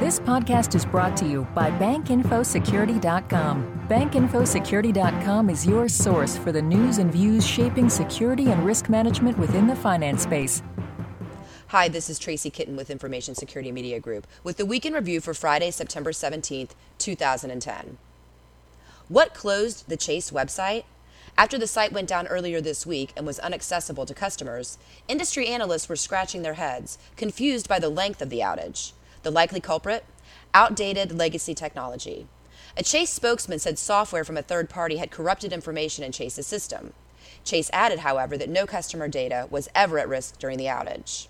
This 0.00 0.18
podcast 0.18 0.74
is 0.74 0.84
brought 0.86 1.14
to 1.18 1.28
you 1.28 1.46
by 1.54 1.70
BankInfoSecurity.com. 1.72 3.86
BankInfoSecurity.com 3.86 5.50
is 5.50 5.66
your 5.66 5.90
source 5.90 6.38
for 6.38 6.52
the 6.52 6.62
news 6.62 6.96
and 6.96 7.12
views 7.12 7.46
shaping 7.46 7.90
security 7.90 8.50
and 8.50 8.64
risk 8.64 8.88
management 8.88 9.36
within 9.36 9.66
the 9.66 9.76
finance 9.76 10.22
space. 10.22 10.62
Hi, 11.66 11.88
this 11.88 12.08
is 12.08 12.18
Tracy 12.18 12.48
Kitten 12.48 12.76
with 12.76 12.88
Information 12.88 13.34
Security 13.34 13.70
Media 13.70 14.00
Group 14.00 14.26
with 14.42 14.56
the 14.56 14.64
weekend 14.64 14.94
review 14.94 15.20
for 15.20 15.34
Friday, 15.34 15.70
September 15.70 16.12
17th, 16.12 16.70
2010. 16.96 17.98
What 19.08 19.34
closed 19.34 19.90
the 19.90 19.98
Chase 19.98 20.30
website? 20.30 20.84
After 21.36 21.58
the 21.58 21.66
site 21.66 21.92
went 21.92 22.08
down 22.08 22.26
earlier 22.26 22.62
this 22.62 22.86
week 22.86 23.12
and 23.18 23.26
was 23.26 23.38
inaccessible 23.38 24.06
to 24.06 24.14
customers, 24.14 24.78
industry 25.08 25.48
analysts 25.48 25.90
were 25.90 25.94
scratching 25.94 26.40
their 26.40 26.54
heads, 26.54 26.96
confused 27.16 27.68
by 27.68 27.78
the 27.78 27.90
length 27.90 28.22
of 28.22 28.30
the 28.30 28.40
outage. 28.40 28.92
The 29.22 29.30
likely 29.30 29.60
culprit? 29.60 30.04
Outdated 30.54 31.16
legacy 31.16 31.54
technology. 31.54 32.26
A 32.76 32.82
Chase 32.82 33.10
spokesman 33.10 33.58
said 33.58 33.78
software 33.78 34.24
from 34.24 34.36
a 34.36 34.42
third 34.42 34.70
party 34.70 34.96
had 34.96 35.10
corrupted 35.10 35.52
information 35.52 36.04
in 36.04 36.12
Chase's 36.12 36.46
system. 36.46 36.94
Chase 37.44 37.70
added, 37.72 38.00
however, 38.00 38.38
that 38.38 38.48
no 38.48 38.66
customer 38.66 39.08
data 39.08 39.46
was 39.50 39.68
ever 39.74 39.98
at 39.98 40.08
risk 40.08 40.38
during 40.38 40.56
the 40.56 40.66
outage. 40.66 41.28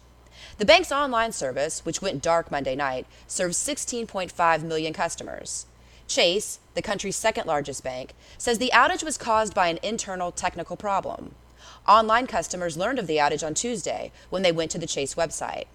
The 0.59 0.64
bank's 0.64 0.92
online 0.92 1.33
service, 1.33 1.84
which 1.84 2.00
went 2.00 2.23
dark 2.23 2.50
Monday 2.50 2.77
night, 2.77 3.06
serves 3.27 3.59
16.5 3.59 4.62
million 4.62 4.92
customers. 4.92 5.66
Chase, 6.06 6.61
the 6.75 6.83
country's 6.83 7.16
second 7.16 7.47
largest 7.47 7.83
bank, 7.83 8.14
says 8.38 8.59
the 8.59 8.72
outage 8.75 9.05
was 9.05 9.19
caused 9.19 9.55
by 9.55 9.69
an 9.69 9.78
internal 9.83 10.33
technical 10.33 10.77
problem. 10.77 11.34
Online 11.86 12.27
customers 12.27 12.77
learned 12.77 12.98
of 12.98 13.06
the 13.06 13.16
outage 13.16 13.47
on 13.47 13.55
Tuesday 13.55 14.12
when 14.28 14.42
they 14.42 14.52
went 14.52 14.70
to 14.70 14.78
the 14.78 14.86
Chase 14.86 15.14
website. 15.14 15.66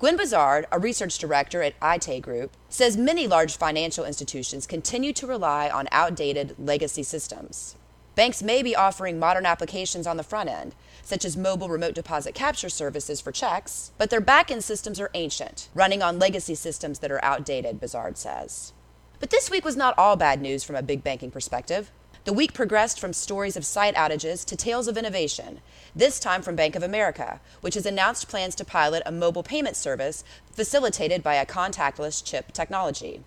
Gwenn 0.00 0.16
Bézard, 0.16 0.66
a 0.70 0.78
research 0.78 1.18
director 1.18 1.60
at 1.60 1.78
Aite 1.80 2.22
Group, 2.22 2.56
says 2.68 2.96
many 2.96 3.26
large 3.26 3.56
financial 3.56 4.04
institutions 4.04 4.64
continue 4.64 5.12
to 5.12 5.26
rely 5.26 5.68
on 5.68 5.88
outdated 5.90 6.54
legacy 6.56 7.02
systems. 7.02 7.74
Banks 8.14 8.40
may 8.40 8.62
be 8.62 8.76
offering 8.76 9.18
modern 9.18 9.44
applications 9.44 10.06
on 10.06 10.16
the 10.16 10.22
front 10.22 10.48
end, 10.48 10.76
such 11.02 11.24
as 11.24 11.36
mobile 11.36 11.68
remote 11.68 11.96
deposit 11.96 12.32
capture 12.32 12.68
services 12.68 13.20
for 13.20 13.32
checks, 13.32 13.90
but 13.98 14.08
their 14.08 14.20
back 14.20 14.52
end 14.52 14.62
systems 14.62 15.00
are 15.00 15.10
ancient, 15.14 15.68
running 15.74 16.00
on 16.00 16.20
legacy 16.20 16.54
systems 16.54 17.00
that 17.00 17.10
are 17.10 17.24
outdated, 17.24 17.80
Bézard 17.80 18.16
says. 18.16 18.72
But 19.18 19.30
this 19.30 19.50
week 19.50 19.64
was 19.64 19.76
not 19.76 19.98
all 19.98 20.14
bad 20.14 20.40
news 20.40 20.62
from 20.62 20.76
a 20.76 20.82
big 20.82 21.02
banking 21.02 21.32
perspective. 21.32 21.90
The 22.28 22.34
week 22.34 22.52
progressed 22.52 23.00
from 23.00 23.14
stories 23.14 23.56
of 23.56 23.64
site 23.64 23.94
outages 23.94 24.44
to 24.44 24.54
tales 24.54 24.86
of 24.86 24.98
innovation, 24.98 25.62
this 25.96 26.20
time 26.20 26.42
from 26.42 26.56
Bank 26.56 26.76
of 26.76 26.82
America, 26.82 27.40
which 27.62 27.72
has 27.72 27.86
announced 27.86 28.28
plans 28.28 28.54
to 28.56 28.66
pilot 28.66 29.02
a 29.06 29.10
mobile 29.10 29.42
payment 29.42 29.76
service 29.76 30.24
facilitated 30.52 31.22
by 31.22 31.36
a 31.36 31.46
contactless 31.46 32.22
chip 32.22 32.52
technology. 32.52 33.22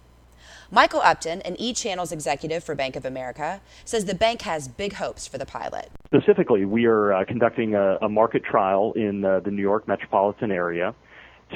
Michael 0.69 1.01
Upton, 1.01 1.41
an 1.41 1.59
e-channels 1.59 2.11
executive 2.11 2.63
for 2.63 2.75
Bank 2.75 2.95
of 2.95 3.03
America, 3.03 3.59
says 3.85 4.05
the 4.05 4.13
bank 4.13 4.43
has 4.43 4.67
big 4.67 4.93
hopes 4.93 5.25
for 5.25 5.39
the 5.39 5.47
pilot. 5.47 5.89
Specifically, 6.05 6.65
we 6.65 6.85
are 6.85 7.11
uh, 7.11 7.25
conducting 7.25 7.73
a, 7.73 7.97
a, 8.03 8.07
market 8.07 8.43
trial 8.43 8.93
in 8.95 9.25
uh, 9.25 9.39
the 9.39 9.49
New 9.49 9.63
York 9.63 9.87
metropolitan 9.87 10.51
area 10.51 10.93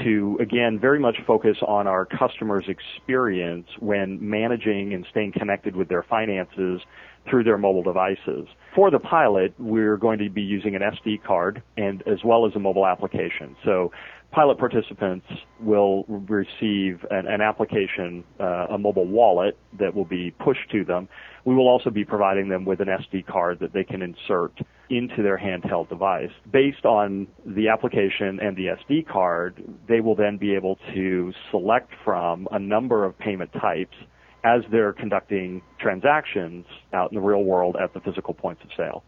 to, 0.04 0.38
again, 0.42 0.80
very 0.80 1.00
much 1.00 1.18
focus 1.28 1.58
on 1.66 1.86
our 1.86 2.06
customers' 2.06 2.66
experience 2.68 3.68
when 3.80 4.18
managing 4.20 4.94
and 4.94 5.06
staying 5.12 5.32
connected 5.32 5.76
with 5.76 5.88
their 5.88 6.04
finances 6.04 6.82
through 7.30 7.44
their 7.44 7.58
mobile 7.58 7.84
devices. 7.84 8.48
For 8.76 8.92
the 8.92 9.00
pilot, 9.00 9.54
we're 9.58 9.98
going 9.98 10.20
to 10.20 10.30
be 10.30 10.42
using 10.42 10.76
an 10.76 10.82
SD 10.82 11.24
card 11.24 11.64
and 11.78 12.04
as 12.08 12.20
well 12.24 12.46
as 12.46 12.54
a 12.56 12.60
mobile 12.60 12.86
application. 12.86 13.56
So 13.64 13.92
pilot 14.32 14.58
participants 14.58 15.26
will 15.62 16.04
receive 16.08 17.06
an, 17.10 17.26
an 17.28 17.42
application, 17.42 18.24
uh, 18.40 18.68
a 18.72 18.78
mobile 18.78 19.08
wallet 19.08 19.58
that 19.80 19.96
will 19.96 20.06
be 20.06 20.32
pushed 20.44 20.70
to 20.72 20.84
them. 20.84 21.08
We 21.46 21.56
will 21.56 21.68
also 21.68 21.90
be 21.90 22.04
providing 22.04 22.50
them 22.50 22.66
with 22.66 22.82
an 22.82 22.88
SD 22.88 23.28
card 23.28 23.60
that 23.62 23.72
they 23.72 23.84
can 23.84 24.02
insert 24.02 24.52
into 24.90 25.24
their 25.24 25.38
handheld 25.38 25.90
device. 25.90 26.32
Based 26.52 26.86
on 26.86 27.28
the 27.46 27.70
application 27.70 28.40
and 28.42 28.56
the 28.58 28.68
SD 28.86 29.08
card, 29.08 29.64
they 29.88 30.02
will 30.02 30.16
then 30.16 30.38
be 30.38 30.54
able 30.54 30.78
to 30.94 31.32
select 31.50 31.92
from 32.04 32.48
a 32.52 32.60
number 32.60 33.06
of 33.06 33.18
payment 33.18 33.52
types 33.54 33.96
as 34.46 34.62
they're 34.72 34.94
conducting 34.94 35.62
transactions 35.80 36.66
out 36.94 37.12
in 37.12 37.16
the 37.16 37.22
real 37.22 37.44
world 37.44 37.76
at 37.82 37.94
the 37.94 38.00
physical 38.00 38.34
points 38.34 38.62
of 38.64 38.70
sale. 38.78 39.04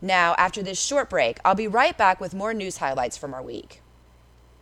Now, 0.00 0.34
after 0.38 0.62
this 0.62 0.80
short 0.80 1.10
break, 1.10 1.38
I'll 1.44 1.56
be 1.56 1.66
right 1.66 1.96
back 1.98 2.20
with 2.20 2.34
more 2.34 2.54
news 2.54 2.76
highlights 2.76 3.16
from 3.16 3.34
our 3.34 3.42
week. 3.42 3.82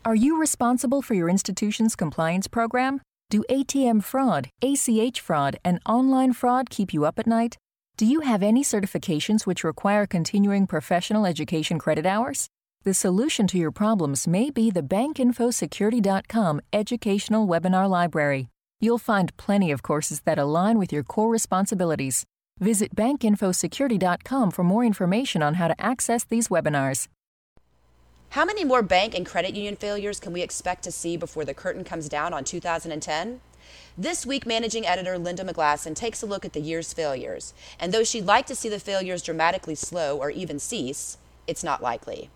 Are 0.05 0.15
you 0.15 0.39
responsible 0.41 1.03
for 1.03 1.15
your 1.15 1.29
institution's 1.29 1.95
compliance 1.95 2.49
program? 2.49 3.01
Do 3.31 3.45
ATM 3.51 4.03
fraud, 4.03 4.49
ACH 4.63 5.21
fraud, 5.21 5.59
and 5.65 5.81
online 5.87 6.33
fraud 6.33 6.71
keep 6.71 6.95
you 6.95 7.05
up 7.05 7.19
at 7.19 7.27
night? 7.27 7.57
Do 7.97 8.07
you 8.07 8.21
have 8.21 8.43
any 8.43 8.63
certifications 8.63 9.47
which 9.47 9.63
require 9.63 10.07
continuing 10.07 10.67
professional 10.67 11.27
education 11.27 11.79
credit 11.79 12.07
hours? 12.07 12.49
The 12.85 12.95
solution 12.95 13.47
to 13.49 13.59
your 13.59 13.71
problems 13.71 14.27
may 14.27 14.51
be 14.51 14.71
the 14.71 14.83
bankinfosecurity.com 14.83 16.61
educational 16.73 17.47
webinar 17.47 17.89
library. 17.89 18.49
You'll 18.85 18.99
find 18.99 19.35
plenty 19.39 19.71
of 19.73 19.83
courses 19.83 20.21
that 20.27 20.37
align 20.39 20.79
with 20.79 20.93
your 20.93 21.03
core 21.03 21.31
responsibilities. 21.31 22.27
Visit 22.61 22.95
bankinfosecurity.com 22.95 24.51
for 24.51 24.63
more 24.63 24.85
information 24.85 25.43
on 25.43 25.55
how 25.55 25.69
to 25.69 25.81
access 25.81 26.25
these 26.25 26.49
webinars. 26.49 27.09
How 28.37 28.45
many 28.45 28.63
more 28.63 28.83
bank 28.83 29.15
and 29.15 29.25
credit 29.25 29.55
union 29.55 29.77
failures 29.77 30.21
can 30.21 30.35
we 30.35 30.43
expect 30.43 30.85
to 30.85 30.93
see 30.93 31.17
before 31.17 31.47
the 31.47 31.55
curtain 31.55 31.83
comes 31.83 32.11
down 32.11 32.35
on 32.35 32.45
2010? 32.45 33.41
This 33.97 34.27
week, 34.27 34.45
managing 34.45 34.85
editor 34.85 35.17
Linda 35.17 35.45
McGlasson 35.45 35.97
takes 35.97 36.23
a 36.23 36.27
look 36.27 36.45
at 36.45 36.53
the 36.53 36.61
year's 36.61 36.93
failures, 36.93 37.55
and 37.81 37.91
though 37.91 38.05
she'd 38.05 38.27
like 38.27 38.45
to 38.49 38.55
see 38.55 38.69
the 38.69 38.79
failures 38.79 39.23
dramatically 39.23 39.77
slow 39.77 40.19
or 40.19 40.29
even 40.29 40.59
cease, 40.59 41.17
it's 41.47 41.65
not 41.65 41.83
likely. 41.83 42.29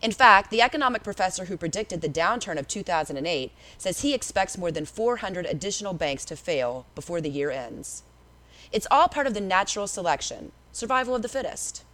In 0.00 0.12
fact, 0.12 0.50
the 0.50 0.62
economic 0.62 1.02
professor 1.02 1.46
who 1.46 1.56
predicted 1.56 2.00
the 2.00 2.08
downturn 2.08 2.58
of 2.58 2.68
2008 2.68 3.52
says 3.78 4.00
he 4.00 4.14
expects 4.14 4.58
more 4.58 4.70
than 4.70 4.84
400 4.84 5.46
additional 5.46 5.92
banks 5.92 6.24
to 6.26 6.36
fail 6.36 6.86
before 6.94 7.20
the 7.20 7.30
year 7.30 7.50
ends. 7.50 8.02
It's 8.72 8.86
all 8.90 9.08
part 9.08 9.26
of 9.26 9.34
the 9.34 9.40
natural 9.40 9.86
selection, 9.86 10.52
survival 10.72 11.14
of 11.14 11.22
the 11.22 11.28
fittest. 11.28 11.84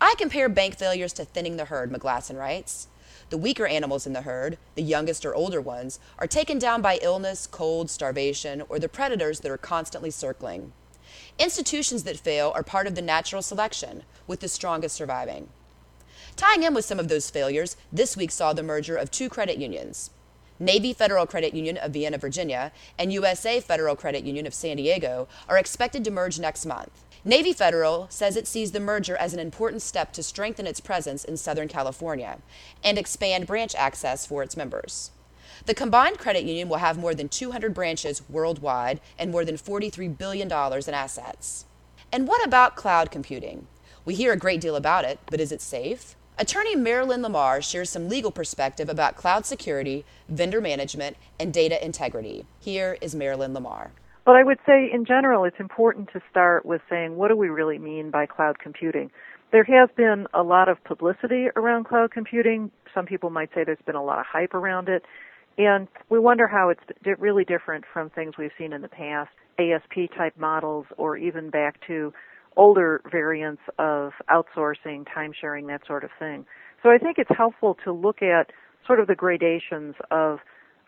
I 0.00 0.14
compare 0.18 0.48
bank 0.48 0.76
failures 0.76 1.12
to 1.14 1.24
thinning 1.24 1.56
the 1.56 1.66
herd, 1.66 1.92
McGlasson 1.92 2.38
writes. 2.38 2.88
The 3.30 3.38
weaker 3.38 3.66
animals 3.66 4.06
in 4.06 4.12
the 4.12 4.22
herd, 4.22 4.58
the 4.74 4.82
youngest 4.82 5.24
or 5.24 5.34
older 5.34 5.60
ones, 5.60 5.98
are 6.18 6.26
taken 6.26 6.58
down 6.58 6.82
by 6.82 6.98
illness, 7.02 7.46
cold, 7.46 7.90
starvation, 7.90 8.62
or 8.68 8.78
the 8.78 8.88
predators 8.88 9.40
that 9.40 9.50
are 9.50 9.58
constantly 9.58 10.10
circling. 10.10 10.72
Institutions 11.38 12.04
that 12.04 12.18
fail 12.18 12.52
are 12.54 12.62
part 12.62 12.86
of 12.86 12.94
the 12.94 13.02
natural 13.02 13.42
selection, 13.42 14.02
with 14.26 14.40
the 14.40 14.48
strongest 14.48 14.96
surviving. 14.96 15.48
Tying 16.36 16.62
in 16.62 16.74
with 16.74 16.84
some 16.84 16.98
of 16.98 17.08
those 17.08 17.30
failures, 17.30 17.76
this 17.92 18.16
week 18.16 18.30
saw 18.30 18.52
the 18.52 18.62
merger 18.62 18.96
of 18.96 19.10
two 19.10 19.28
credit 19.28 19.58
unions. 19.58 20.10
Navy 20.58 20.92
Federal 20.92 21.26
Credit 21.26 21.54
Union 21.54 21.76
of 21.76 21.92
Vienna, 21.92 22.18
Virginia, 22.18 22.70
and 22.98 23.12
USA 23.12 23.60
Federal 23.60 23.96
Credit 23.96 24.24
Union 24.24 24.46
of 24.46 24.54
San 24.54 24.76
Diego 24.76 25.26
are 25.48 25.58
expected 25.58 26.04
to 26.04 26.10
merge 26.10 26.38
next 26.38 26.64
month. 26.64 27.04
Navy 27.24 27.52
Federal 27.52 28.06
says 28.10 28.36
it 28.36 28.46
sees 28.46 28.72
the 28.72 28.80
merger 28.80 29.16
as 29.16 29.34
an 29.34 29.40
important 29.40 29.82
step 29.82 30.12
to 30.12 30.22
strengthen 30.22 30.66
its 30.66 30.80
presence 30.80 31.24
in 31.24 31.36
Southern 31.36 31.68
California 31.68 32.38
and 32.82 32.98
expand 32.98 33.46
branch 33.46 33.74
access 33.76 34.26
for 34.26 34.42
its 34.42 34.56
members. 34.56 35.12
The 35.66 35.74
combined 35.74 36.18
credit 36.18 36.44
union 36.44 36.68
will 36.68 36.78
have 36.78 36.98
more 36.98 37.14
than 37.14 37.28
200 37.28 37.72
branches 37.72 38.22
worldwide 38.28 39.00
and 39.18 39.30
more 39.30 39.44
than 39.44 39.56
$43 39.56 40.18
billion 40.18 40.48
in 40.48 40.94
assets. 40.94 41.64
And 42.10 42.26
what 42.26 42.44
about 42.44 42.76
cloud 42.76 43.10
computing? 43.10 43.66
We 44.04 44.16
hear 44.16 44.32
a 44.32 44.36
great 44.36 44.60
deal 44.60 44.74
about 44.74 45.04
it, 45.04 45.20
but 45.30 45.38
is 45.38 45.52
it 45.52 45.60
safe? 45.60 46.16
Attorney 46.36 46.74
Marilyn 46.74 47.22
Lamar 47.22 47.62
shares 47.62 47.88
some 47.88 48.08
legal 48.08 48.32
perspective 48.32 48.88
about 48.88 49.14
cloud 49.14 49.46
security, 49.46 50.04
vendor 50.28 50.60
management, 50.60 51.16
and 51.38 51.52
data 51.52 51.84
integrity. 51.84 52.44
Here 52.58 52.98
is 53.00 53.14
Marilyn 53.14 53.54
Lamar. 53.54 53.92
But 54.24 54.34
I 54.34 54.42
would 54.42 54.58
say 54.66 54.90
in 54.92 55.04
general, 55.04 55.44
it's 55.44 55.60
important 55.60 56.08
to 56.14 56.20
start 56.28 56.66
with 56.66 56.80
saying, 56.90 57.14
what 57.14 57.28
do 57.28 57.36
we 57.36 57.48
really 57.48 57.78
mean 57.78 58.10
by 58.10 58.26
cloud 58.26 58.58
computing? 58.58 59.12
There 59.52 59.62
has 59.62 59.88
been 59.96 60.26
a 60.34 60.42
lot 60.42 60.68
of 60.68 60.82
publicity 60.82 61.46
around 61.54 61.84
cloud 61.84 62.10
computing. 62.10 62.72
Some 62.92 63.06
people 63.06 63.30
might 63.30 63.50
say 63.54 63.62
there's 63.62 63.78
been 63.86 63.94
a 63.94 64.02
lot 64.02 64.18
of 64.18 64.26
hype 64.26 64.54
around 64.54 64.88
it. 64.88 65.04
And 65.58 65.86
we 66.08 66.18
wonder 66.18 66.48
how 66.48 66.70
it's 66.70 66.82
really 67.20 67.44
different 67.44 67.84
from 67.92 68.10
things 68.10 68.34
we've 68.36 68.50
seen 68.58 68.72
in 68.72 68.82
the 68.82 68.88
past, 68.88 69.30
ASP 69.60 70.12
type 70.16 70.36
models, 70.36 70.86
or 70.96 71.16
even 71.16 71.50
back 71.50 71.86
to 71.86 72.12
older 72.56 73.00
variants 73.10 73.62
of 73.78 74.12
outsourcing, 74.30 75.06
time 75.12 75.32
sharing, 75.38 75.66
that 75.68 75.86
sort 75.86 76.04
of 76.04 76.10
thing. 76.18 76.44
So 76.82 76.90
I 76.90 76.98
think 76.98 77.18
it's 77.18 77.30
helpful 77.36 77.76
to 77.84 77.92
look 77.92 78.22
at 78.22 78.50
sort 78.86 79.00
of 79.00 79.06
the 79.06 79.14
gradations 79.14 79.94
of 80.10 80.38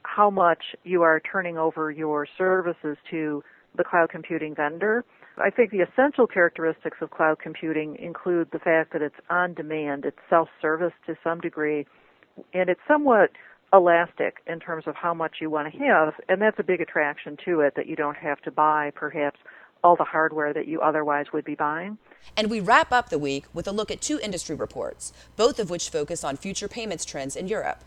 how 0.02 0.30
much 0.30 0.76
you 0.82 1.02
are 1.02 1.20
turning 1.20 1.56
over 1.56 1.90
your 1.90 2.26
services 2.36 2.96
to 3.10 3.42
the 3.76 3.84
cloud 3.84 4.10
computing 4.10 4.54
vendor. 4.54 5.04
I 5.38 5.50
think 5.50 5.70
the 5.70 5.80
essential 5.80 6.26
characteristics 6.26 6.98
of 7.00 7.10
cloud 7.10 7.38
computing 7.42 7.96
include 7.96 8.48
the 8.52 8.58
fact 8.58 8.92
that 8.92 9.02
it's 9.02 9.16
on 9.30 9.54
demand, 9.54 10.04
it's 10.04 10.18
self-service 10.30 10.92
to 11.06 11.16
some 11.24 11.40
degree, 11.40 11.86
and 12.52 12.68
it's 12.68 12.80
somewhat 12.86 13.30
elastic 13.72 14.36
in 14.46 14.60
terms 14.60 14.84
of 14.86 14.94
how 14.94 15.12
much 15.12 15.36
you 15.40 15.50
want 15.50 15.72
to 15.72 15.78
have, 15.78 16.14
and 16.28 16.40
that's 16.40 16.58
a 16.60 16.62
big 16.62 16.80
attraction 16.80 17.36
to 17.44 17.60
it 17.60 17.74
that 17.74 17.88
you 17.88 17.96
don't 17.96 18.16
have 18.16 18.40
to 18.42 18.50
buy 18.50 18.92
perhaps 18.94 19.40
all 19.84 19.94
the 19.94 20.02
hardware 20.04 20.52
that 20.54 20.66
you 20.66 20.80
otherwise 20.80 21.26
would 21.32 21.44
be 21.44 21.54
buying. 21.54 21.98
And 22.36 22.48
we 22.48 22.58
wrap 22.58 22.90
up 22.90 23.10
the 23.10 23.18
week 23.18 23.44
with 23.52 23.68
a 23.68 23.72
look 23.72 23.90
at 23.90 24.00
two 24.00 24.18
industry 24.18 24.56
reports, 24.56 25.12
both 25.36 25.60
of 25.60 25.68
which 25.68 25.90
focus 25.90 26.24
on 26.24 26.36
future 26.36 26.68
payments 26.68 27.04
trends 27.04 27.36
in 27.36 27.46
Europe. 27.46 27.84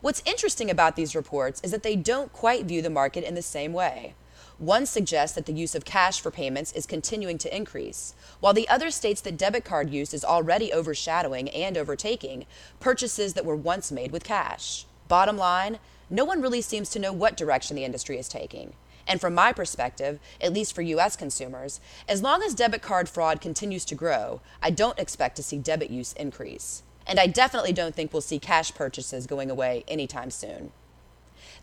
What's 0.00 0.22
interesting 0.24 0.70
about 0.70 0.96
these 0.96 1.14
reports 1.14 1.60
is 1.62 1.70
that 1.70 1.82
they 1.82 1.96
don't 1.96 2.32
quite 2.32 2.64
view 2.64 2.80
the 2.80 2.90
market 2.90 3.24
in 3.24 3.34
the 3.34 3.42
same 3.42 3.72
way. 3.72 4.14
One 4.56 4.86
suggests 4.86 5.36
that 5.36 5.46
the 5.46 5.52
use 5.52 5.74
of 5.74 5.84
cash 5.84 6.20
for 6.20 6.30
payments 6.30 6.72
is 6.72 6.86
continuing 6.86 7.38
to 7.38 7.56
increase, 7.56 8.14
while 8.40 8.54
the 8.54 8.68
other 8.68 8.90
states 8.90 9.20
that 9.20 9.36
debit 9.36 9.64
card 9.64 9.90
use 9.90 10.14
is 10.14 10.24
already 10.24 10.72
overshadowing 10.72 11.48
and 11.50 11.76
overtaking 11.76 12.46
purchases 12.80 13.34
that 13.34 13.44
were 13.44 13.54
once 13.54 13.92
made 13.92 14.10
with 14.10 14.24
cash. 14.24 14.86
Bottom 15.06 15.36
line, 15.36 15.78
no 16.10 16.24
one 16.24 16.40
really 16.40 16.62
seems 16.62 16.90
to 16.90 16.98
know 16.98 17.12
what 17.12 17.36
direction 17.36 17.76
the 17.76 17.84
industry 17.84 18.18
is 18.18 18.28
taking. 18.28 18.72
And 19.08 19.20
from 19.20 19.34
my 19.34 19.52
perspective, 19.52 20.20
at 20.40 20.52
least 20.52 20.74
for 20.74 20.82
US 20.82 21.16
consumers, 21.16 21.80
as 22.06 22.22
long 22.22 22.42
as 22.42 22.54
debit 22.54 22.82
card 22.82 23.08
fraud 23.08 23.40
continues 23.40 23.86
to 23.86 23.94
grow, 23.94 24.42
I 24.62 24.70
don't 24.70 24.98
expect 24.98 25.36
to 25.36 25.42
see 25.42 25.58
debit 25.58 25.90
use 25.90 26.12
increase. 26.12 26.82
And 27.06 27.18
I 27.18 27.26
definitely 27.26 27.72
don't 27.72 27.94
think 27.94 28.12
we'll 28.12 28.20
see 28.20 28.38
cash 28.38 28.74
purchases 28.74 29.26
going 29.26 29.50
away 29.50 29.82
anytime 29.88 30.30
soon. 30.30 30.72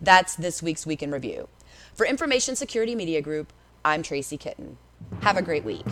That's 0.00 0.34
this 0.34 0.60
week's 0.60 0.84
Week 0.84 1.04
in 1.04 1.12
Review. 1.12 1.48
For 1.94 2.04
Information 2.04 2.56
Security 2.56 2.96
Media 2.96 3.22
Group, 3.22 3.52
I'm 3.84 4.02
Tracy 4.02 4.36
Kitten. 4.36 4.76
Have 5.20 5.36
a 5.36 5.42
great 5.42 5.64
week. 5.64 5.84